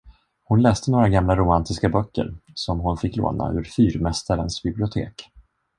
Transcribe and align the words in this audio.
Hon 0.43 0.61
läste 0.61 0.91
några 0.91 1.09
gamla 1.09 1.35
romantiska 1.35 1.89
böcker, 1.89 2.35
som 2.53 2.79
hon 2.79 2.97
fick 2.97 3.15
låna 3.15 3.53
ur 3.53 3.63
fyrmästarens 3.63 4.63
bibliotek. 4.63 5.31